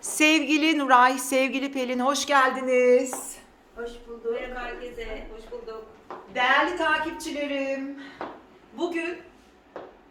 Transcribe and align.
Sevgili 0.00 0.78
Nuray, 0.78 1.18
sevgili 1.18 1.72
Pelin 1.72 2.00
hoş 2.00 2.26
geldiniz. 2.26 3.36
Hoş 3.76 3.90
bulduk. 4.08 4.32
Merhaba 4.32 4.60
herkese, 4.60 5.26
hoş 5.36 5.52
bulduk. 5.52 5.86
Değerli 6.34 6.76
takipçilerim, 6.76 7.98
bugün 8.78 9.18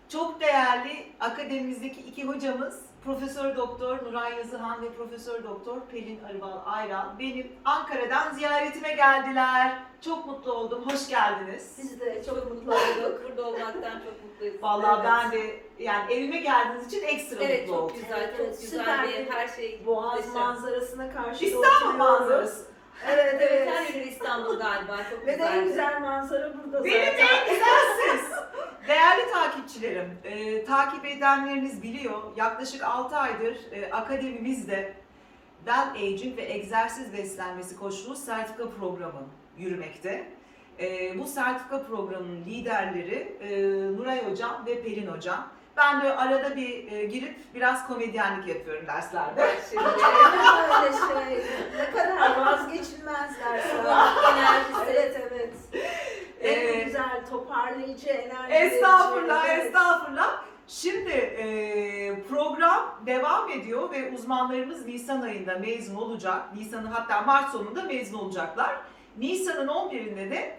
çok 0.09 0.41
değerli 0.41 1.05
akademimizdeki 1.19 2.01
iki 2.01 2.23
hocamız 2.23 2.79
Profesör 3.05 3.55
Doktor 3.57 3.97
Nuray 4.05 4.37
Yazıhan 4.37 4.81
ve 4.81 4.93
Profesör 4.93 5.43
Doktor 5.43 5.81
Pelin 5.91 6.23
Arıbal 6.23 6.59
Ayran 6.65 7.19
benim 7.19 7.51
Ankara'dan 7.65 8.33
ziyaretime 8.33 8.93
geldiler. 8.93 9.71
Çok 10.01 10.25
mutlu 10.25 10.51
oldum, 10.53 10.83
hoş 10.91 11.07
geldiniz. 11.09 11.75
Biz 11.77 11.99
de 11.99 12.23
çok 12.25 12.51
mutlu 12.51 12.71
olduk. 12.71 13.21
Burada 13.29 13.47
olmaktan 13.47 13.99
çok 13.99 14.23
mutluyuz. 14.23 14.63
Vallahi 14.63 14.95
Evet. 15.01 15.05
ben 15.13 15.31
de 15.31 15.59
yani 15.83 16.13
evime 16.13 16.37
geldiğiniz 16.37 16.87
için 16.93 17.03
ekstra 17.07 17.43
Evet 17.43 17.69
mutlu 17.69 17.73
çok 17.73 17.83
oldum. 17.83 17.95
güzel, 18.01 18.19
Evet, 18.19 18.37
çok 18.37 18.45
evet, 18.45 18.61
güzel 18.61 18.79
süper 18.79 19.03
bir 19.07 19.25
bir 19.25 19.31
her 19.31 19.47
şey. 19.47 19.83
Boğaz 19.85 20.15
muhteşem. 20.15 20.33
manzarasına 20.33 21.13
karşı 21.13 21.45
İstanbul 21.45 21.67
oturuyoruz. 21.69 21.97
manzarası. 21.99 22.72
Evet 23.07 23.35
Evet, 23.41 23.69
her 23.69 23.93
yeri 23.93 24.09
İstanbul 24.09 24.59
galiba, 24.59 24.97
çok 25.09 25.27
Ve 25.27 25.39
de 25.39 25.43
en 25.43 25.63
güzel. 25.63 25.63
güzel 25.67 26.01
manzara 26.01 26.53
burada 26.57 26.83
Benim 26.83 27.05
zaten. 27.05 27.27
en 27.27 27.49
güzel 27.53 27.79
siz. 28.01 28.31
Değerli 28.87 29.31
takipçilerim, 29.31 30.17
e, 30.23 30.65
takip 30.65 31.05
edenleriniz 31.05 31.83
biliyor. 31.83 32.21
Yaklaşık 32.35 32.83
6 32.83 33.15
aydır 33.17 33.57
e, 33.71 33.91
akademimizde 33.91 34.93
Well 35.65 36.03
Aging 36.07 36.37
ve 36.37 36.41
Egzersiz 36.53 37.13
Beslenmesi 37.13 37.75
Koçluğu 37.79 38.15
sertifika 38.15 38.69
programı 38.69 39.21
yürümekte. 39.57 40.27
E, 40.79 41.19
bu 41.19 41.25
sertifika 41.27 41.83
programının 41.83 42.45
liderleri 42.45 43.37
e, 43.41 43.51
Nuray 43.97 44.31
Hocam 44.31 44.63
ve 44.65 44.83
Pelin 44.83 45.07
Hocam. 45.07 45.47
Ben 45.77 46.01
de 46.01 46.15
arada 46.15 46.55
bir 46.55 46.91
e, 46.91 47.05
girip 47.05 47.35
biraz 47.55 47.87
komedyenlik 47.87 48.47
yapıyorum 48.47 48.87
derslerde. 48.87 49.55
Şimdi 49.69 49.83
Öyle 49.83 50.97
şey. 50.97 51.45
Ne 51.77 51.91
kadar 51.91 52.45
vazgeçilmezler 52.45 53.59
sana. 53.71 54.13
enerjisi. 54.31 54.81
Evet 54.87 55.21
evet. 55.31 55.53
En 56.41 56.67
Ee, 56.67 56.83
güzel 56.83 57.25
toparlayıcı 57.29 58.09
enerji. 58.09 58.53
Estağfurullah, 58.53 59.43
verici, 59.43 59.53
evet. 59.53 59.65
estağfurullah. 59.65 60.43
Şimdi 60.67 61.11
e, 61.11 62.23
program 62.29 62.99
devam 63.05 63.51
ediyor 63.51 63.91
ve 63.91 64.11
uzmanlarımız 64.11 64.85
Nisan 64.85 65.21
ayında 65.21 65.59
mezun 65.59 65.95
olacak. 65.95 66.41
Nisan'ın 66.55 66.85
hatta 66.91 67.21
Mart 67.21 67.51
sonunda 67.51 67.83
mezun 67.83 68.19
olacaklar. 68.19 68.75
Nisan'ın 69.17 69.67
11'inde 69.67 70.31
de 70.31 70.55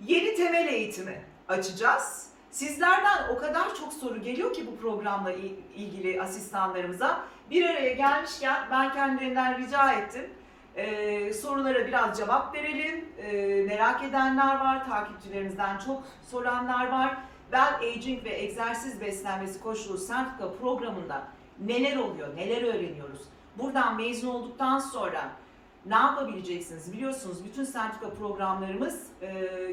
yeni 0.00 0.34
temel 0.34 0.68
eğitimi 0.68 1.20
açacağız. 1.48 2.26
Sizlerden 2.50 3.28
o 3.36 3.38
kadar 3.38 3.74
çok 3.74 3.92
soru 3.92 4.22
geliyor 4.22 4.52
ki 4.54 4.66
bu 4.66 4.76
programla 4.76 5.32
il- 5.32 5.56
ilgili 5.76 6.22
asistanlarımıza. 6.22 7.20
Bir 7.50 7.70
araya 7.70 7.92
gelmişken 7.92 8.62
ben 8.70 8.92
kendilerinden 8.92 9.58
rica 9.58 9.92
ettim. 9.92 10.30
Ee, 10.76 11.32
sorulara 11.32 11.86
biraz 11.86 12.18
cevap 12.18 12.54
verelim. 12.54 13.04
Ee, 13.18 13.62
merak 13.66 14.02
edenler 14.02 14.60
var, 14.60 14.86
takipçilerimizden 14.88 15.78
çok 15.78 16.02
soranlar 16.30 16.88
var. 16.88 17.16
Well 17.50 17.74
Aging 17.90 18.24
ve 18.24 18.30
Egzersiz 18.42 19.00
Beslenmesi 19.00 19.60
Koşulu 19.62 19.98
Sertifika 19.98 20.52
programında 20.60 21.22
neler 21.58 21.96
oluyor, 21.96 22.36
neler 22.36 22.62
öğreniyoruz? 22.62 23.20
Buradan 23.58 23.96
mezun 23.96 24.28
olduktan 24.28 24.78
sonra 24.78 25.30
ne 25.88 25.94
yapabileceksiniz? 25.94 26.92
Biliyorsunuz 26.92 27.44
bütün 27.44 27.64
sertifika 27.64 28.10
programlarımız 28.10 29.06
e, 29.22 29.28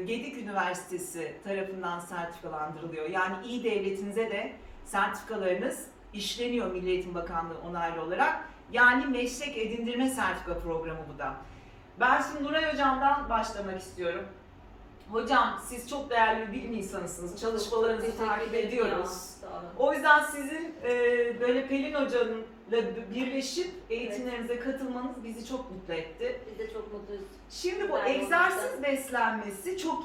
Gedik 0.06 0.38
Üniversitesi 0.38 1.34
tarafından 1.44 2.00
sertifikalandırılıyor. 2.00 3.10
Yani 3.10 3.46
iyi 3.46 3.64
devletinize 3.64 4.30
de 4.30 4.52
sertifikalarınız 4.84 5.86
işleniyor 6.12 6.70
Milli 6.72 6.90
Eğitim 6.90 7.14
Bakanlığı 7.14 7.58
onaylı 7.70 8.02
olarak. 8.02 8.48
Yani 8.72 9.06
meslek 9.06 9.58
edindirme 9.58 10.10
sertifika 10.10 10.58
programı 10.58 11.00
bu 11.14 11.18
da. 11.18 11.34
Ben 12.00 12.22
şimdi 12.22 12.44
Nuray 12.44 12.72
Hocam'dan 12.72 13.30
başlamak 13.30 13.80
istiyorum. 13.80 14.24
Hocam 15.10 15.60
siz 15.64 15.90
çok 15.90 16.10
değerli 16.10 16.48
bir 16.48 16.52
bilim 16.52 16.72
insanısınız. 16.72 17.40
Çalışmalarınızı 17.40 18.16
takip 18.16 18.54
ediyoruz. 18.54 19.36
O 19.78 19.92
yüzden 19.92 20.22
sizin 20.22 20.74
e, 20.82 20.90
böyle 21.40 21.68
Pelin 21.68 21.94
Hoca'nınla 21.94 22.55
birleşip 23.14 23.70
eğitimlerinize 23.90 24.58
katılmanız 24.58 25.24
bizi 25.24 25.46
çok 25.46 25.70
mutlu 25.70 25.94
etti. 25.94 26.40
Biz 26.50 26.58
de 26.58 26.72
çok 26.72 26.92
mutluyuz. 26.92 27.24
Şimdi 27.50 27.90
bu 27.90 27.96
Güzel 27.96 28.06
egzersiz 28.14 28.82
beslenmesi 28.82 29.78
çok 29.78 30.04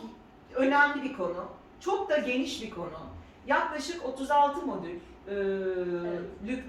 önemli 0.55 1.03
bir 1.03 1.13
konu. 1.13 1.45
Çok 1.79 2.09
da 2.09 2.17
geniş 2.17 2.61
bir 2.61 2.69
konu. 2.69 2.99
Yaklaşık 3.47 4.05
36 4.05 4.65
modüllük 4.65 4.99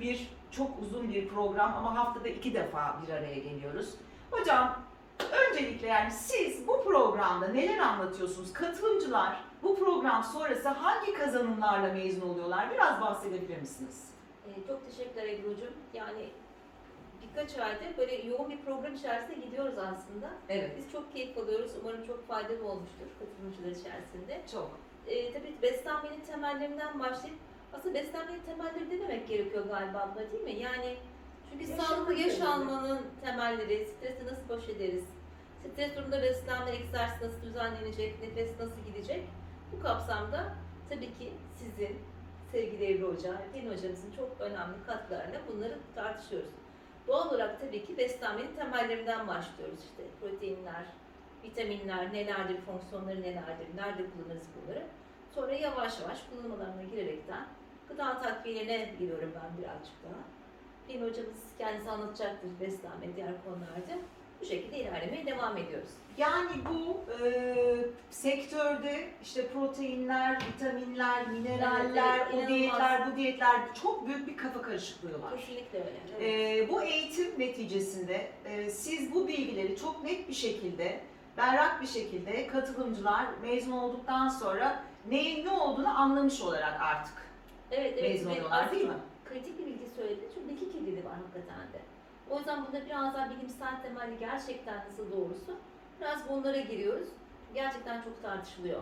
bir 0.01 0.29
çok 0.51 0.71
uzun 0.83 1.13
bir 1.13 1.29
program 1.29 1.75
ama 1.77 1.97
haftada 1.97 2.29
iki 2.29 2.55
defa 2.55 2.97
bir 3.07 3.13
araya 3.13 3.35
geliyoruz. 3.39 3.95
Hocam 4.31 4.79
öncelikle 5.33 5.87
yani 5.87 6.11
siz 6.11 6.67
bu 6.69 6.85
programda 6.85 7.49
neler 7.49 7.79
anlatıyorsunuz? 7.79 8.53
Katılımcılar 8.53 9.37
bu 9.63 9.79
program 9.79 10.25
sonrası 10.25 10.69
hangi 10.69 11.15
kazanımlarla 11.15 11.93
mezun 11.93 12.29
oluyorlar? 12.29 12.71
Biraz 12.75 13.01
bahsedebilir 13.01 13.61
misiniz? 13.61 14.12
Ee, 14.47 14.67
çok 14.67 14.87
teşekkürler 14.87 15.29
Ebru'cum. 15.29 15.75
Yani 15.95 16.29
birkaç 17.23 17.59
aydır 17.59 17.97
böyle 17.99 18.15
yoğun 18.15 18.51
bir 18.51 18.61
program 18.65 18.95
içerisinde 18.95 19.35
gidiyoruz 19.47 19.79
aslında. 19.79 20.31
Evet. 20.49 20.71
Biz 20.77 20.93
çok 20.93 21.13
keyif 21.13 21.39
alıyoruz. 21.39 21.73
Umarım 21.83 22.07
çok 22.07 22.29
faydalı 22.29 22.69
olmuştur 22.69 23.07
katılımcılar 23.19 23.81
içerisinde. 23.81 24.43
Çok. 24.53 24.71
e, 25.07 25.33
tabii 25.33 25.55
beslenmenin 25.63 26.21
temellerinden 26.21 27.01
başlayıp 27.01 27.39
aslında 27.73 27.95
beslenmenin 27.95 28.43
temelleri 28.43 28.91
dememek 28.91 29.29
gerekiyor 29.29 29.65
galiba 29.67 29.99
abla 29.99 30.33
değil 30.33 30.45
mi? 30.45 30.53
Yani 30.53 30.97
çünkü 31.51 31.67
sağlıklı 31.67 32.15
yaş 32.15 32.41
almanın 32.41 33.01
temelleri, 33.25 33.87
stresi 33.87 34.27
nasıl 34.27 34.49
baş 34.49 34.69
ederiz? 34.69 35.05
Stres 35.73 35.97
durumunda 35.97 36.23
beslenme, 36.23 36.71
egzersiz 36.71 37.23
nasıl 37.23 37.43
düzenlenecek, 37.43 38.23
nefes 38.23 38.61
nasıl 38.61 38.81
gidecek? 38.87 39.23
Bu 39.73 39.83
kapsamda 39.83 40.55
tabii 40.89 41.19
ki 41.19 41.33
sizin 41.57 41.99
sevgili 42.53 42.85
Evri 42.85 43.03
Hoca, 43.03 43.43
Pelin 43.53 43.73
Hocamızın 43.73 44.13
çok 44.17 44.41
önemli 44.41 44.85
katkılarıyla 44.87 45.41
bunları 45.53 45.79
tartışıyoruz. 45.95 46.51
Doğal 47.07 47.29
olarak 47.29 47.61
tabii 47.61 47.85
ki 47.87 47.97
beslenmenin 47.99 48.57
temellerinden 48.57 49.29
başlıyoruz 49.29 49.79
işte. 49.81 50.03
Proteinler, 50.21 50.85
vitaminler 51.45 52.13
nelerdir, 52.13 52.61
fonksiyonları 52.61 53.23
nelerdir, 53.23 53.67
nerede 53.77 54.03
kullanırız 54.11 54.49
bunları. 54.57 54.83
Sonra 55.35 55.53
yavaş 55.53 56.01
yavaş 56.01 56.19
kullanım 56.31 56.53
alanına 56.53 56.83
girerekten 56.83 57.47
gıda 57.89 58.21
takviyelerine 58.21 58.95
giriyorum 58.99 59.33
ben 59.35 59.59
birazcık 59.59 59.95
daha. 60.05 60.23
Pelin 60.87 61.09
hocamız 61.09 61.43
kendisi 61.59 61.91
anlatacaktır 61.91 62.51
beslenme, 62.61 63.17
diğer 63.17 63.45
konularda. 63.45 64.05
Bu 64.43 64.47
şekilde 64.47 64.79
ilerlemeye 64.79 65.27
devam 65.27 65.57
ediyoruz. 65.57 65.89
Yani 66.19 66.51
bu 66.71 67.01
e, 67.25 67.55
sektörde 68.11 69.09
işte 69.23 69.49
proteinler, 69.49 70.39
vitaminler, 70.47 71.29
mineraller, 71.29 72.19
Evet, 72.19 72.29
evet, 72.35 72.45
o 72.45 72.49
diyetler, 72.49 73.13
bu 73.13 73.17
diyetler 73.17 73.75
çok 73.83 74.07
büyük 74.07 74.27
bir 74.29 74.37
kafa 74.37 74.63
karışıklığı 74.63 75.23
var. 75.23 75.37
Kesinlikle 75.37 75.79
öyle. 75.79 75.91
Evet. 76.21 76.69
E, 76.69 76.73
bu 76.73 76.83
eğitim 76.83 77.39
neticesinde 77.39 78.29
e, 78.45 78.71
siz 78.71 79.15
bu 79.15 79.29
bilgileri 79.29 79.77
çok 79.77 80.05
net 80.05 80.29
bir 80.29 80.35
şekilde, 80.35 81.01
berrak 81.37 81.83
bir 81.83 81.87
şekilde 81.87 82.47
katılımcılar 82.47 83.27
mezun 83.43 83.73
olduktan 83.73 84.29
sonra 84.29 84.85
neyin 85.09 85.47
ne 85.47 85.51
olduğunu 85.51 85.99
anlamış 86.01 86.41
olarak 86.41 86.81
artık 86.81 87.15
evet, 87.71 87.95
evet. 87.99 88.11
mezun 88.11 88.27
Ve 88.31 88.33
oluyorlar 88.33 88.73
değil 88.73 88.85
mi? 88.85 88.95
kritik 89.25 89.59
bir 89.59 89.67
bilgi 89.67 89.87
söylediniz 89.97 90.31
çünkü 90.35 90.55
iki 90.55 90.73
kilidi 90.73 91.05
var 91.05 91.15
hakikaten 91.15 91.73
de. 91.73 91.79
O 92.33 92.39
yüzden 92.39 92.65
burada 92.67 92.87
biraz 92.87 93.15
daha 93.15 93.31
bilimsel 93.31 93.83
temelli 93.83 94.19
gerçekten 94.19 94.77
nasıl 94.91 95.13
doğrusu 95.13 95.57
biraz 96.01 96.29
bunlara 96.29 96.61
giriyoruz. 96.61 97.09
Gerçekten 97.55 98.03
çok 98.03 98.23
tartışılıyor. 98.23 98.81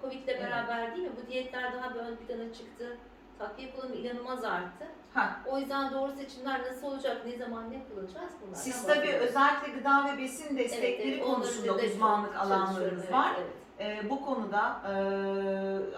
Covid 0.00 0.22
ile 0.22 0.32
Evet. 0.32 0.42
beraber 0.42 0.96
değil 0.96 1.08
mi? 1.08 1.14
Bu 1.22 1.32
diyetler 1.32 1.72
daha 1.72 1.94
bir 1.94 2.00
ön 2.00 2.16
plana 2.16 2.52
çıktı. 2.52 2.96
Takviye 3.38 3.70
kullanımı 3.72 3.94
inanılmaz 3.96 4.44
arttı. 4.44 4.84
Ha. 5.14 5.40
O 5.46 5.58
yüzden 5.58 5.92
doğru 5.92 6.12
seçimler 6.12 6.60
nasıl 6.62 6.86
olacak, 6.86 7.26
ne 7.26 7.36
zaman 7.36 7.70
ne 7.70 7.84
kullanacağız 7.84 8.32
bunlardan 8.42 8.60
Siz 8.60 8.82
tabii 8.86 8.98
bahsediyoruz. 8.98 9.26
özellikle 9.28 9.72
gıda 9.72 10.04
ve 10.12 10.18
besin 10.18 10.56
Evet, 10.56 10.58
destekleri 10.64 11.10
evet, 11.14 11.22
onların 11.24 11.42
konusunda 11.42 11.74
uzmanlık 11.74 12.36
alanlarınız 12.36 13.02
evet, 13.04 13.12
var. 13.12 13.32
evet. 13.38 13.50
Ee, 13.80 14.10
bu 14.10 14.24
konuda 14.24 14.80
e, 14.88 14.92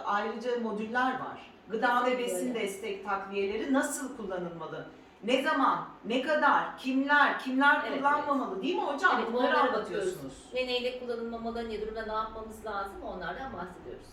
ayrıca 0.05 0.59
modüller 0.61 1.13
var. 1.13 1.51
Gıda 1.69 2.07
ve 2.07 2.11
Kesinlikle 2.11 2.25
besin 2.35 2.49
öyle. 2.49 2.61
destek 2.61 3.05
takviyeleri 3.05 3.73
nasıl 3.73 4.17
kullanılmalı? 4.17 4.87
Ne 5.25 5.43
zaman, 5.43 5.89
ne 6.05 6.23
kadar, 6.23 6.79
kimler, 6.79 7.39
kimler 7.39 7.83
Evet, 7.89 7.99
kullanmamalı 7.99 8.63
değil 8.63 8.75
mi 8.77 8.83
hocam? 8.83 9.13
Evet, 9.19 9.33
Bunları 9.33 9.47
onlara 9.47 9.61
anlatıyorsunuz. 9.61 10.35
Ve 10.55 10.67
neyle 10.67 11.01
kullanılmamalı, 11.01 11.69
ne 11.71 11.81
durumda 11.81 12.07
ne 12.07 12.13
yapmamız 12.13 12.65
lazım 12.67 13.03
onlardan 13.03 13.53
bahsediyoruz. 13.53 14.07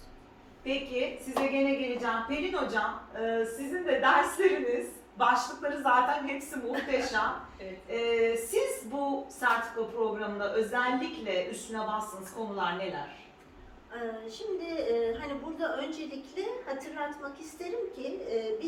Peki 0.63 1.19
size 1.23 1.47
gene 1.47 1.73
geleceğim. 1.73 2.15
Pelin 2.29 2.53
hocam 2.53 3.03
e, 3.21 3.45
sizin 3.45 3.85
de 3.85 4.01
dersleriniz, 4.01 4.91
başlıkları 5.19 5.81
zaten 5.81 6.27
hepsi 6.27 6.55
muhteşem. 6.57 7.33
Evet. 7.63 7.79
E, 7.89 8.37
siz 8.37 8.91
bu 8.91 9.25
sertifika 9.29 9.87
programında 9.87 10.53
özellikle 10.53 11.49
üstüne 11.49 11.87
bastığınız 11.87 12.33
konular 12.33 12.79
neler? 12.79 13.07
Ee, 13.93 14.29
Şimdi 14.29 14.63
e, 14.63 15.13
hani 15.13 15.33
burada 15.45 15.77
öncelikle 15.77 16.43
hatırlatmak 16.65 17.39
isterim 17.39 17.93
ki 17.95 18.07
e, 18.29 18.60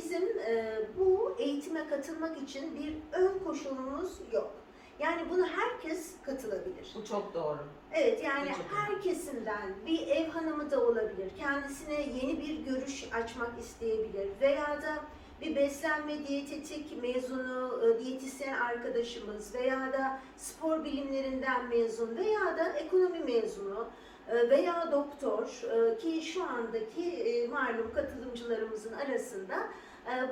eğitime 1.44 1.88
katılmak 1.88 2.42
için 2.42 2.80
bir 2.80 3.18
ön 3.20 3.40
koşulumuz 3.40 4.20
yok. 4.32 4.54
Yani 5.00 5.22
bunu 5.30 5.46
herkes 5.48 6.14
katılabilir. 6.26 6.92
Bu 6.96 7.06
çok 7.06 7.34
doğru. 7.34 7.60
Evet 7.92 8.24
yani 8.24 8.48
Gerçekten. 8.48 8.76
her 8.76 9.02
kesimden 9.02 9.74
bir 9.86 10.08
ev 10.08 10.30
hanımı 10.30 10.72
da 10.72 10.88
olabilir. 10.88 11.32
Kendisine 11.38 12.02
yeni 12.02 12.42
bir 12.42 12.66
görüş 12.66 13.10
açmak 13.14 13.60
isteyebilir 13.60 14.28
veya 14.42 14.82
da 14.82 14.96
bir 15.42 15.56
beslenme 15.56 16.28
diyetetik 16.28 17.04
mezunu, 17.04 17.82
e, 17.86 18.06
diyetisyen 18.06 18.54
arkadaşımız 18.54 19.56
veya 19.56 19.94
da 19.94 20.20
spor 20.38 20.84
bilimlerinden 20.84 21.70
mezun 21.70 22.16
veya 22.18 22.58
da 22.58 22.74
ekonomi 22.74 23.20
mezunu 23.20 23.88
e, 24.28 24.50
veya 24.50 24.92
doktor 24.92 25.62
e, 25.64 25.98
ki 25.98 26.22
şu 26.22 26.44
andaki 26.44 27.50
malum 27.52 27.94
katılımcılarımızın 27.94 28.94
arasında 28.94 29.70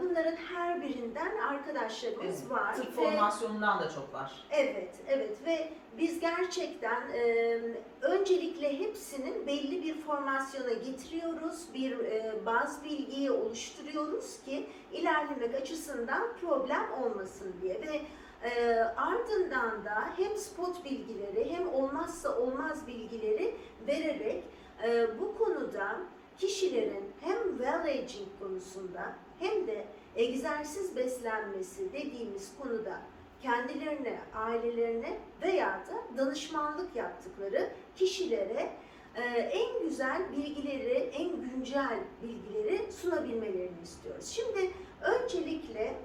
bunların 0.01 0.35
her 0.35 0.81
birinden 0.81 1.37
arkadaşlarımız 1.37 2.41
Evet, 2.41 2.51
var. 2.51 2.75
Tıp 2.75 2.85
Ve- 2.87 2.91
formasyonundan 2.91 3.79
da 3.79 3.89
çok 3.89 4.13
var. 4.13 4.31
Evet, 4.51 4.95
evet 5.07 5.37
ve 5.45 5.69
biz 5.97 6.19
gerçekten 6.19 7.01
e, 7.13 7.59
öncelikle 8.01 8.79
hepsinin 8.79 9.47
belli 9.47 9.83
bir 9.83 10.01
formasyona 10.01 10.73
getiriyoruz, 10.73 11.73
bir 11.73 11.99
e, 11.99 12.33
baz 12.45 12.83
bilgiyi 12.83 13.31
oluşturuyoruz 13.31 14.41
ki 14.43 14.69
ilerlemek 14.91 15.55
açısından 15.55 16.23
problem 16.41 16.91
olmasın 17.03 17.55
diye 17.61 17.81
ve 17.81 18.01
e, 18.49 18.75
ardından 18.83 19.85
da 19.85 20.09
hem 20.17 20.37
spot 20.37 20.85
bilgileri 20.85 21.51
hem 21.51 21.73
olmazsa 21.73 22.37
olmaz 22.39 22.87
bilgileri 22.87 23.55
vererek 23.87 24.43
e, 24.83 25.19
bu 25.19 25.37
konuda 25.37 25.97
kişilerin 26.37 27.13
hem 27.21 27.37
well 27.57 27.83
aging 27.85 28.29
konusunda 28.39 29.13
hem 29.41 29.67
de 29.67 29.85
egzersiz 30.15 30.95
beslenmesi 30.95 31.93
dediğimiz 31.93 32.51
konuda 32.59 33.01
kendilerine, 33.41 34.19
ailelerine 34.35 35.17
veya 35.41 35.67
da 35.67 36.17
danışmanlık 36.17 36.95
yaptıkları 36.95 37.69
kişilere 37.95 38.71
e, 39.15 39.21
en 39.31 39.83
güzel 39.83 40.21
bilgileri, 40.37 40.93
en 40.93 41.41
güncel 41.41 41.99
bilgileri 42.23 42.91
sunabilmelerini 42.91 43.81
istiyoruz. 43.83 44.00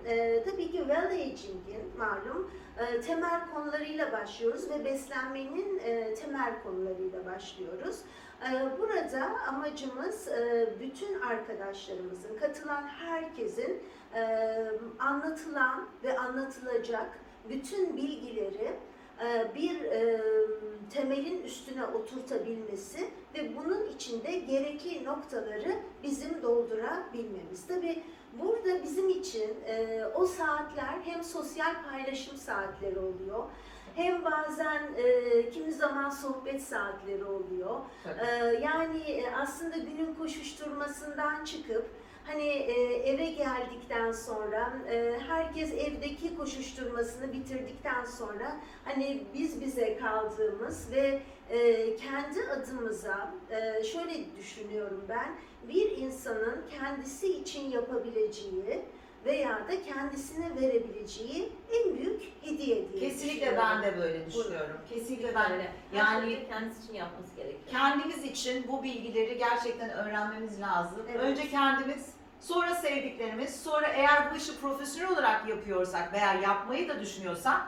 E, 0.06 0.44
tabii 0.44 0.70
ki 0.70 0.78
well 0.78 1.06
aging'in 1.06 1.98
malum 1.98 2.50
e, 2.78 3.00
temel 3.00 3.40
konularıyla 3.54 4.12
başlıyoruz 4.12 4.70
ve 4.70 4.84
beslenmenin 4.84 5.78
e, 5.78 6.14
temel 6.14 6.62
konularıyla 6.62 7.26
başlıyoruz. 7.26 8.00
E, 8.42 8.78
burada 8.78 9.30
amacımız 9.48 10.28
e, 10.28 10.68
bütün 10.80 11.20
arkadaşlarımızın, 11.20 12.36
katılan 12.36 12.82
herkesin 12.82 13.82
e, 14.14 14.22
anlatılan 14.98 15.88
ve 16.04 16.18
anlatılacak 16.18 17.18
bütün 17.48 17.96
bilgileri 17.96 18.72
bir 19.54 19.80
e, 19.80 20.20
temelin 20.90 21.42
üstüne 21.42 21.84
oturtabilmesi 21.84 23.10
ve 23.34 23.56
bunun 23.56 23.86
içinde 23.86 24.38
gerekli 24.38 25.04
noktaları 25.04 25.76
bizim 26.02 26.42
doldurabilmemiz. 26.42 27.66
Tabi 27.68 28.02
burada 28.38 28.82
bizim 28.82 29.08
için 29.08 29.54
e, 29.66 30.04
o 30.14 30.26
saatler 30.26 30.98
hem 31.04 31.24
sosyal 31.24 31.74
paylaşım 31.90 32.36
saatleri 32.36 32.98
oluyor, 32.98 33.44
hem 33.94 34.24
bazen 34.24 34.82
e, 34.96 35.50
kimi 35.50 35.72
zaman 35.72 36.10
sohbet 36.10 36.62
saatleri 36.62 37.24
oluyor. 37.24 37.80
Ee, 38.20 38.34
yani 38.62 38.98
e, 38.98 39.30
aslında 39.30 39.76
günün 39.76 40.14
koşuşturmasından 40.14 41.44
çıkıp 41.44 41.86
hani 42.26 42.48
e, 42.48 42.72
eve 42.96 43.30
geldikten 43.30 44.12
sonra 44.12 44.72
e, 44.90 45.12
herkes 45.28 45.72
evdeki 45.72 46.36
koşuşturmasını 46.36 47.32
bitirdikten 47.32 48.04
sonra 48.04 48.56
hani 48.84 49.22
biz 49.34 49.60
bize 49.60 49.96
kaldığımız 49.98 50.92
ve 50.92 51.22
e, 51.50 51.96
kendi 51.96 52.42
adımıza 52.56 53.34
şöyle 53.92 54.36
düşünüyorum 54.38 55.04
ben 55.08 55.36
bir 55.68 55.90
insanın 55.98 56.64
kendisi 56.78 57.38
için 57.40 57.70
yapabileceği 57.70 58.82
veya 59.24 59.50
da 59.68 59.82
kendisine 59.82 60.60
verebileceği 60.60 61.52
en 61.72 61.96
büyük 61.98 62.22
hediye 62.42 62.92
diye 62.92 63.00
Kesinlikle 63.10 63.56
ben 63.56 63.82
de 63.82 63.98
böyle 63.98 64.26
düşünüyorum. 64.26 64.76
Kesinlikle 64.88 65.34
ben 65.34 65.52
Öyle. 65.52 65.72
Yani- 65.92 66.30
Yani 66.32 66.48
kendisi 66.48 66.84
için 66.84 66.94
yapması 66.94 67.36
gerekiyor. 67.36 67.60
kendimiz 67.70 68.24
için 68.24 68.64
bu 68.68 68.82
bilgileri 68.82 69.38
gerçekten 69.38 69.90
öğrenmemiz 69.90 70.60
lazım. 70.60 71.02
Evet. 71.10 71.20
Önce 71.20 71.48
kendimiz, 71.48 72.06
sonra 72.48 72.74
sevdiklerimiz, 72.74 73.62
sonra 73.62 73.86
eğer 73.86 74.32
bu 74.32 74.36
işi 74.36 74.60
profesyonel 74.60 75.12
olarak 75.12 75.48
yapıyorsak 75.48 76.12
veya 76.12 76.34
yapmayı 76.34 76.88
da 76.88 77.00
düşünüyorsak 77.00 77.60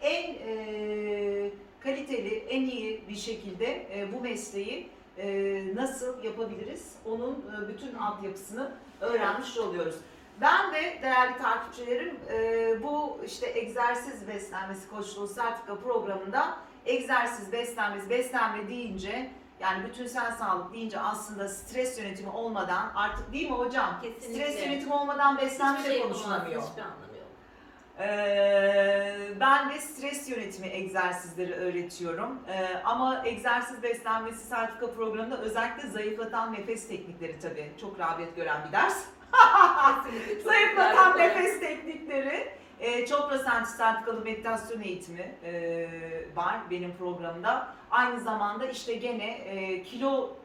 en 0.00 0.34
e, 0.34 1.50
kaliteli, 1.80 2.34
en 2.34 2.62
iyi 2.62 3.04
bir 3.08 3.16
şekilde 3.16 3.66
e, 3.66 4.12
bu 4.12 4.20
mesleği 4.20 4.90
e, 5.18 5.62
nasıl 5.74 6.24
yapabiliriz? 6.24 6.92
Onun 7.06 7.32
e, 7.32 7.68
bütün 7.68 7.94
altyapısını 7.94 8.72
öğrenmiş 9.00 9.58
oluyoruz. 9.58 9.94
Ben 10.40 10.74
de 10.74 10.98
değerli 11.02 11.38
takipçilerim 11.38 12.16
e, 12.32 12.82
bu 12.82 13.20
işte 13.26 13.58
egzersiz 13.58 14.28
beslenmesi 14.28 14.90
koçluğu 14.90 15.26
sertifika 15.26 15.78
programında 15.78 16.58
egzersiz 16.86 17.52
beslenmesi, 17.52 18.10
beslenme 18.10 18.68
deyince 18.68 19.30
yani 19.60 19.84
bütünsel 19.88 20.32
sağlık 20.32 20.72
deyince 20.72 21.00
aslında 21.00 21.48
stres 21.48 21.98
yönetimi 21.98 22.30
olmadan 22.30 22.92
artık 22.94 23.32
değil 23.32 23.50
mi 23.50 23.56
hocam? 23.56 24.00
Kesinlikle. 24.02 24.44
Stres 24.52 24.66
yönetimi 24.66 24.94
olmadan 24.94 25.38
beslenme 25.38 25.78
Hiçbir 25.78 25.90
de 25.90 25.94
şey 25.94 26.02
konuşulamıyor. 26.02 26.62
Hiçbir 26.62 26.82
anlamı 26.82 27.16
yok. 27.16 27.26
Ee, 27.98 29.16
ben 29.40 29.70
de 29.70 29.78
stres 29.80 30.28
yönetimi 30.28 30.66
egzersizleri 30.68 31.54
öğretiyorum. 31.54 32.38
Ee, 32.48 32.82
ama 32.84 33.26
egzersiz 33.26 33.82
beslenmesi 33.82 34.46
sertifika 34.46 34.92
programında 34.92 35.38
özellikle 35.38 35.88
zayıflatan 35.88 36.52
nefes 36.52 36.88
teknikleri 36.88 37.38
tabii 37.38 37.72
çok 37.80 37.98
rağbet 38.00 38.36
gören 38.36 38.66
bir 38.68 38.72
ders. 38.72 39.04
Zayıflatan 40.44 41.18
nefes 41.18 41.60
teknikleri. 41.60 42.63
E, 42.80 43.06
Chopra 43.06 43.36
Center 43.36 43.64
sertifikalı 43.64 44.24
meditasyon 44.24 44.80
eğitimi 44.80 45.34
e, 45.44 45.88
var 46.36 46.60
benim 46.70 46.96
programda. 46.96 47.74
Aynı 47.90 48.20
zamanda 48.20 48.66
işte 48.66 48.94
gene 48.94 49.30
e, 49.30 49.82
kilo 49.82 50.36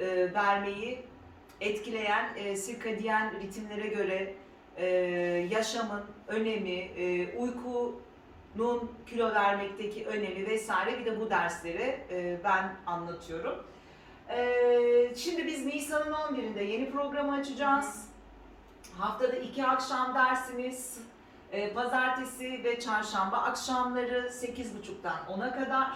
e, 0.00 0.34
vermeyi 0.34 1.04
etkileyen 1.60 2.28
e, 2.36 2.56
sirkadiyen 2.56 3.40
ritimlere 3.40 3.86
göre 3.86 4.34
e, 4.76 4.86
yaşamın 5.50 6.02
önemi, 6.28 6.78
e, 6.80 7.36
uykunun 7.36 8.90
kilo 9.06 9.34
vermekteki 9.34 10.06
önemi 10.06 10.46
vesaire 10.46 10.98
bir 10.98 11.04
de 11.04 11.20
bu 11.20 11.30
dersleri 11.30 12.00
e, 12.10 12.38
ben 12.44 12.76
anlatıyorum. 12.86 13.64
E, 14.28 15.14
şimdi 15.16 15.46
biz 15.46 15.66
Nisan'ın 15.66 16.12
11'inde 16.12 16.62
yeni 16.62 16.90
programı 16.90 17.32
açacağız. 17.32 18.08
Haftada 18.98 19.36
iki 19.36 19.66
akşam 19.66 20.14
dersimiz. 20.14 20.98
E, 21.52 21.72
Pazartesi 21.72 22.64
ve 22.64 22.80
çarşamba 22.80 23.36
akşamları 23.36 24.28
8.30'dan 24.28 25.16
10'a 25.38 25.52
kadar. 25.52 25.88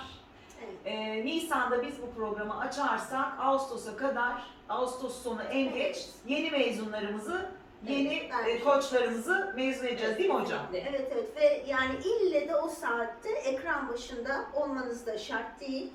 Evet. 0.64 0.76
E, 0.85 1.25
Nisan'da 1.26 1.83
biz 1.83 2.02
bu 2.02 2.14
programı 2.14 2.59
açarsak 2.59 3.26
Ağustos'a 3.40 3.97
kadar, 3.97 4.43
Ağustos 4.69 5.23
sonu 5.23 5.43
en 5.43 5.75
geç 5.75 6.07
yeni 6.26 6.50
mezunlarımızı, 6.50 7.50
yeni 7.87 8.31
Evet, 8.45 8.61
e, 8.61 8.64
koçlarımızı 8.64 9.52
mezun 9.57 9.87
edeceğiz 9.87 10.19
değil 10.19 10.28
mi 10.28 10.35
hocam? 10.40 10.61
Evet 10.75 11.12
evet 11.12 11.37
ve 11.37 11.64
yani 11.67 11.95
ille 12.05 12.49
de 12.49 12.57
o 12.57 12.69
saatte 12.69 13.31
ekran 13.31 13.88
başında 13.88 14.45
olmanız 14.55 15.07
da 15.07 15.19
şart 15.19 15.61
değil. 15.61 15.93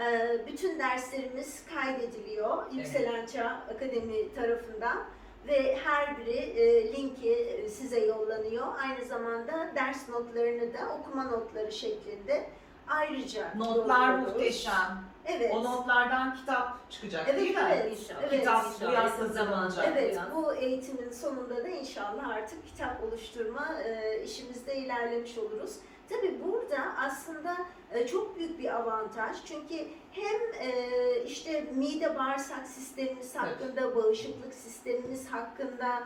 Ee, 0.00 0.46
bütün 0.46 0.78
derslerimiz 0.78 1.62
kaydediliyor 1.74 2.72
Yükselen 2.72 3.26
Çağ 3.26 3.62
Akademi 3.74 4.34
tarafından 4.34 5.04
ve 5.48 5.76
her 5.84 6.18
biri 6.18 6.36
e, 6.38 6.92
linki 6.92 7.32
e, 7.34 7.68
size 7.68 8.00
yollanıyor. 8.00 8.66
Aynı 8.82 9.04
zamanda 9.04 9.70
ders 9.74 10.08
notlarını 10.08 10.74
da 10.74 10.78
okuma 11.00 11.24
notları 11.24 11.72
şeklinde 11.72 12.46
ayrıca 12.88 13.52
Notlar 13.56 14.08
yolluyoruz. 14.10 14.32
muhteşem. 14.34 14.98
Evet. 15.26 15.54
O 15.54 15.64
notlardan 15.64 16.34
kitap 16.36 16.90
çıkacak 16.90 17.26
Evet, 17.28 17.40
değil 17.40 17.54
mi? 17.54 17.68
evet. 17.72 17.98
İnşallah. 18.00 18.20
Evet. 18.22 18.38
Kitap 18.40 18.64
bu 18.80 18.84
yaz 18.92 19.18
hazırlanacak. 19.18 19.84
Evet, 19.92 20.12
Biraz. 20.12 20.34
bu 20.34 20.54
eğitimin 20.54 21.10
sonunda 21.10 21.64
da 21.64 21.68
inşallah 21.68 22.28
artık 22.28 22.66
kitap 22.66 23.04
oluşturma 23.04 23.68
e, 23.84 24.22
işimizde 24.24 24.76
ilerlemiş 24.76 25.38
oluruz. 25.38 25.76
Tabii 26.08 26.40
burada 26.44 26.94
aslında 26.98 27.56
e, 27.92 28.06
çok 28.06 28.36
büyük 28.38 28.58
bir 28.58 28.76
avantaj 28.76 29.36
çünkü 29.44 29.74
hem 30.10 30.68
e, 30.68 31.22
işte 31.26 31.66
mide 31.74 32.16
bağırsak 32.18 32.66
sistemimiz 32.66 33.36
Evet. 33.36 33.46
hakkında, 33.46 33.96
bağışıklık 33.96 34.54
sistemimiz 34.54 35.28
hakkında 35.28 36.02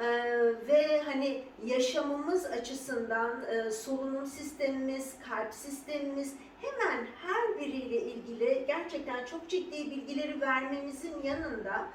Ee, 0.00 0.38
ve 0.68 1.02
hani 1.04 1.44
yaşamımız 1.64 2.46
açısından 2.46 3.42
e, 3.44 3.70
solunum 3.70 4.26
sistemimiz, 4.26 5.14
kalp 5.28 5.54
sistemimiz 5.54 6.36
hemen 6.60 7.06
her 7.22 7.60
biriyle 7.60 8.00
ilgili 8.02 8.64
gerçekten 8.66 9.24
çok 9.24 9.48
ciddi 9.48 9.90
bilgileri 9.90 10.40
vermemizin 10.40 11.22
yanında 11.22 11.74
e, 11.74 11.86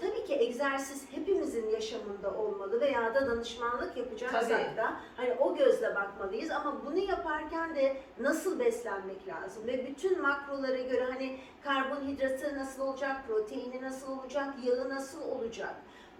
tabii 0.00 0.24
ki 0.26 0.34
egzersiz 0.34 1.04
hepimizin 1.10 1.68
yaşamında 1.70 2.34
olmalı 2.34 2.80
veya 2.80 3.14
da 3.14 3.26
danışmanlık 3.26 3.96
yapacaksak 3.96 4.48
Tabii. 4.48 4.76
da 4.76 4.96
hani 5.16 5.32
o 5.32 5.56
gözle 5.56 5.94
bakmalıyız 5.94 6.50
ama 6.50 6.86
bunu 6.86 6.98
yaparken 6.98 7.74
de 7.74 7.96
nasıl 8.20 8.60
beslenmek 8.60 9.28
lazım 9.28 9.66
ve 9.66 9.86
bütün 9.86 10.22
makrolara 10.22 10.78
göre 10.78 11.04
hani 11.04 11.38
karbonhidratı 11.64 12.58
nasıl 12.58 12.82
olacak, 12.82 13.16
proteini 13.28 13.82
nasıl 13.82 14.18
olacak, 14.18 14.54
yağı 14.64 14.88
nasıl 14.88 15.22
olacak 15.22 15.74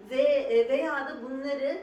ve 0.09 0.21
e, 0.23 0.69
veya 0.69 0.93
da 0.93 1.23
bunları 1.23 1.77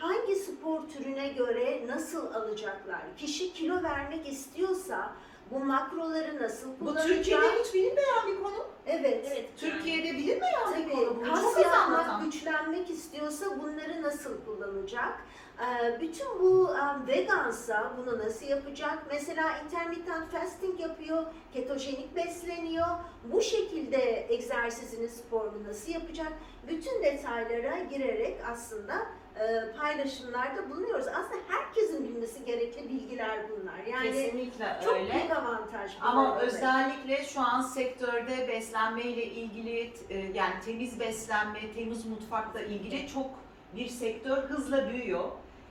hangi 0.00 0.34
spor 0.36 0.88
türüne 0.88 1.28
göre 1.28 1.86
nasıl 1.86 2.34
alacaklar? 2.34 3.02
Kişi 3.16 3.52
kilo 3.52 3.82
vermek 3.82 4.28
istiyorsa 4.28 5.12
bu 5.54 5.64
makroları 5.64 6.42
nasıl 6.42 6.68
Bu? 6.80 6.94
Türkiye'de 6.94 7.46
hiç 7.64 7.74
bilinmeyen 7.74 8.26
bir 8.28 8.42
konu. 8.42 8.66
Evet. 8.86 9.26
Evet. 9.32 9.48
Türkiye'de 9.56 10.12
bilinmeyen 10.12 10.74
bir 10.76 10.92
konu. 10.92 11.06
Tabii 11.06 11.20
Bu 11.26 11.30
kas 11.34 11.58
yapmak, 11.64 12.22
güçlenmek 12.24 12.90
istiyorsa 12.90 13.46
bunları 13.58 14.02
nasıl 14.02 14.44
kullanacak? 14.44 15.12
Ee, 15.60 16.00
Bütün 16.00 16.26
bu 16.40 16.68
um, 16.68 17.06
vegansa 17.06 17.92
bunu 17.98 18.18
nasıl 18.18 18.46
yapacak? 18.46 18.98
Mesela 19.10 19.58
intermittent 19.64 20.30
fasting 20.32 20.80
yapıyor, 20.80 21.22
ketojenik 21.52 22.16
besleniyor. 22.16 22.86
Bu 23.24 23.40
şekilde 23.40 24.26
egzersizini, 24.34 25.08
sporunu 25.08 25.64
nasıl 25.68 25.92
yapacak? 25.92 26.32
Bütün 26.68 27.02
detaylara 27.02 27.78
girerek 27.78 28.40
aslında 28.52 28.94
e, 29.40 29.72
paylaşımlarda 29.80 30.70
bulunuyoruz. 30.70 31.06
Aslında 31.06 31.40
herkesin 31.48 32.08
bilmesi 32.08 32.44
gerekli 32.44 32.88
bilgiler 32.88 33.38
bunlar. 33.50 33.78
Yani 33.92 34.12
Kesinlikle 34.12 34.76
çok 34.84 34.94
öyle. 34.94 35.12
büyük 35.12 35.30
avantaj. 35.30 35.90
Ama 36.00 36.40
özellikle 36.40 37.24
şu 37.24 37.40
an 37.40 37.62
sektörde 37.62 38.48
beslenme 38.48 39.02
ile 39.02 39.24
ilgili 39.24 39.92
e, 40.10 40.18
yani 40.18 40.54
temiz 40.64 41.00
beslenme, 41.00 41.60
temiz 41.74 42.06
mutfakla 42.06 42.60
ilgili 42.60 43.08
çok 43.08 43.30
bir 43.76 43.86
sektör 43.86 44.36
hızla 44.36 44.88
büyüyor. 44.88 45.24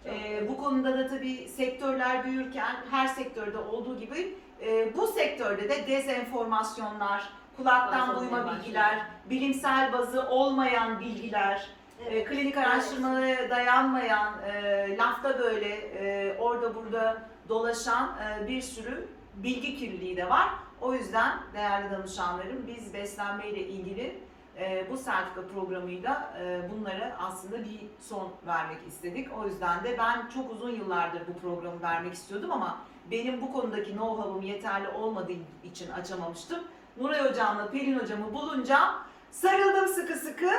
E, 0.05 0.47
bu 0.49 0.57
konuda 0.57 0.97
da 0.97 1.07
tabii 1.07 1.49
sektörler 1.49 2.25
büyürken 2.25 2.75
her 2.91 3.07
sektörde 3.07 3.57
olduğu 3.57 3.99
gibi 3.99 4.37
e, 4.61 4.97
bu 4.97 5.07
sektörde 5.07 5.69
de 5.69 5.87
dezenformasyonlar, 5.87 7.29
kulaktan 7.57 8.19
duyma 8.19 8.51
bilgiler, 8.51 9.05
bilimsel 9.29 9.93
bazı 9.93 10.29
olmayan 10.29 10.99
bilgiler, 10.99 11.67
e, 12.09 12.23
klinik 12.23 12.57
araştırmalara 12.57 13.49
dayanmayan, 13.49 14.33
e, 14.41 14.97
lafta 14.97 15.39
böyle 15.39 15.67
e, 15.75 16.37
orada 16.39 16.75
burada 16.75 17.21
dolaşan 17.49 18.09
e, 18.17 18.47
bir 18.47 18.61
sürü 18.61 19.07
bilgi 19.35 19.77
kirliliği 19.77 20.17
de 20.17 20.29
var. 20.29 20.49
O 20.81 20.93
yüzden 20.93 21.37
değerli 21.53 21.91
danışanlarım 21.91 22.67
biz 22.67 22.93
beslenme 22.93 23.47
ile 23.47 23.59
ilgili 23.59 24.19
e, 24.59 24.85
bu 24.91 24.97
sertifika 24.97 25.47
programıyla 25.47 26.33
e, 26.41 26.61
bunlara 26.71 27.17
aslında 27.19 27.59
bir 27.59 27.79
son 27.99 28.31
vermek 28.47 28.87
istedik. 28.87 29.27
O 29.37 29.47
yüzden 29.47 29.83
de 29.83 29.97
ben 29.97 30.29
çok 30.29 30.51
uzun 30.51 30.69
yıllardır 30.69 31.21
bu 31.27 31.39
programı 31.39 31.81
vermek 31.81 32.13
istiyordum 32.13 32.51
ama 32.51 32.77
benim 33.11 33.41
bu 33.41 33.53
konudaki 33.53 33.91
know-how'um 33.91 34.45
yeterli 34.45 34.89
olmadığı 34.89 35.33
için 35.63 35.91
açamamıştım. 35.91 36.59
Nuray 36.97 37.29
Hocam'la 37.29 37.71
Pelin 37.71 37.99
Hocam'ı 37.99 38.33
bulunca 38.33 38.95
sarıldım 39.31 39.87
sıkı 39.87 40.15
sıkı. 40.15 40.49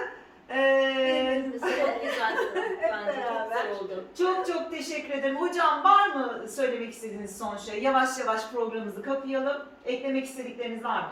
Ee, 0.55 1.45
çok 4.19 4.47
çok 4.47 4.71
teşekkür 4.71 5.11
ederim. 5.11 5.37
Hocam 5.37 5.85
var 5.85 6.09
mı 6.09 6.49
söylemek 6.49 6.91
istediğiniz 6.91 7.39
son 7.39 7.57
şey? 7.57 7.83
Yavaş 7.83 8.19
yavaş 8.19 8.51
programımızı 8.51 9.03
kapayalım. 9.03 9.63
Eklemek 9.85 10.25
istedikleriniz 10.25 10.85
var 10.85 11.01
mı? 11.01 11.11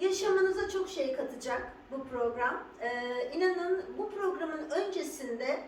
Yaşamınıza 0.00 0.68
çok 0.68 0.88
şey 0.88 1.16
katacak 1.16 1.72
bu 1.90 2.04
program. 2.04 2.62
Ee, 2.80 3.30
inanın 3.32 3.84
bu 3.98 4.10
programın 4.10 4.70
öncesinde 4.70 5.60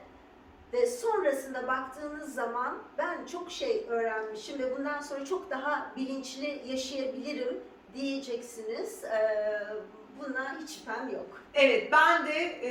ve 0.73 0.87
sonrasında 0.87 1.69
baktığınız 1.69 2.35
zaman 2.35 2.78
ben 2.99 3.26
çok 3.26 3.50
şey 3.50 3.87
öğrenmişim 3.88 4.59
ve 4.59 4.76
bundan 4.76 5.00
sonra 5.00 5.25
çok 5.25 5.50
daha 5.50 5.93
bilinçli 5.97 6.62
yaşayabilirim 6.67 7.61
diyeceksiniz. 7.95 9.05
Ee, 9.05 9.59
buna 10.21 10.57
hiç 10.63 10.71
şüphem 10.71 11.09
yok. 11.09 11.43
Evet, 11.55 11.93
ben 11.93 12.27
de 12.27 12.33
e, 12.33 12.71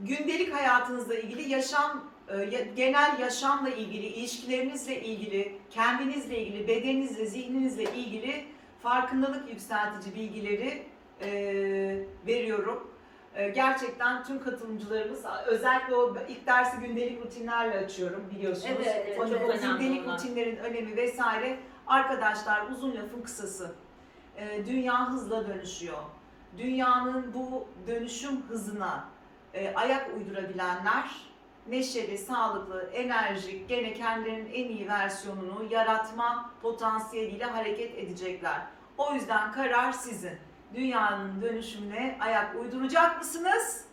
gündelik 0.00 0.54
hayatınızla 0.54 1.14
ilgili 1.14 1.50
yaşam, 1.50 2.04
e, 2.28 2.64
genel 2.76 3.18
yaşamla 3.18 3.68
ilgili, 3.68 4.06
ilişkilerinizle 4.06 5.00
ilgili, 5.00 5.58
kendinizle 5.70 6.38
ilgili, 6.38 6.68
bedeninizle, 6.68 7.26
zihninizle 7.26 7.82
ilgili 7.82 8.44
farkındalık 8.82 9.48
yükseltici 9.50 10.14
bilgileri 10.14 10.82
e, 11.20 11.30
veriyorum. 12.26 12.90
E, 13.34 13.48
gerçekten 13.48 14.24
tüm 14.24 14.44
katılımcılarımız, 14.44 15.24
özellikle 15.46 15.94
o 15.96 16.16
ilk 16.28 16.46
dersi 16.46 16.76
gündelik 16.80 17.22
rutinlerle 17.24 17.78
açıyorum 17.78 18.30
biliyorsunuz. 18.34 18.76
Evet, 18.76 19.04
evet, 19.06 19.20
O, 19.20 19.28
çok 19.28 19.42
o 19.42 19.52
gündelik 19.52 20.06
onlar. 20.06 20.18
rutinlerin 20.18 20.56
önemi 20.56 20.96
vesaire. 20.96 21.58
Arkadaşlar 21.86 22.66
uzun 22.70 22.96
lafın 22.96 23.22
kısası. 23.22 23.74
E, 24.36 24.66
dünya 24.66 25.10
hızla 25.12 25.48
dönüşüyor. 25.48 25.98
Dünyanın 26.58 27.34
bu 27.34 27.68
dönüşüm 27.86 28.42
hızına 28.48 29.08
e, 29.54 29.74
ayak 29.74 30.10
uydurabilenler 30.16 31.10
neşeli, 31.68 32.18
sağlıklı, 32.18 32.90
enerjik, 32.92 33.68
gene 33.68 33.94
kendilerinin 33.94 34.52
en 34.52 34.68
iyi 34.68 34.88
versiyonunu 34.88 35.66
yaratma 35.70 36.50
potansiyeliyle 36.62 37.44
hareket 37.44 37.98
edecekler. 37.98 38.60
O 38.98 39.14
yüzden 39.14 39.52
karar 39.52 39.92
sizin. 39.92 40.38
Dünyanın 40.74 41.42
dönüşümüne 41.42 42.16
ayak 42.20 42.56
uyduracak 42.60 43.18
mısınız? 43.18 43.84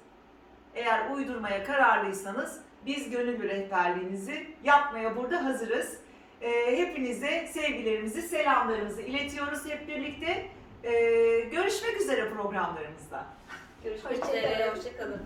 Eğer 0.75 1.09
uydurmaya 1.09 1.63
kararlıysanız 1.63 2.62
biz 2.85 3.09
gönüllü 3.09 3.50
rehberliğinizi 3.50 4.47
yapmaya 4.63 5.17
burada 5.17 5.45
hazırız. 5.45 5.97
E, 6.41 6.77
hepinize 6.77 7.47
sevgilerimizi, 7.47 8.21
selamlarımızı 8.21 9.01
iletiyoruz 9.01 9.69
hep 9.69 9.88
birlikte. 9.88 10.45
E, 10.86 10.92
görüşmek 11.51 12.01
üzere 12.01 12.30
programlarımızda. 12.30 13.25
Görüşmek 13.84 14.12
Hoşça 14.13 14.27
üzere. 14.38 14.58
kalın. 14.58 14.75
Hoşçakalın. 14.77 15.22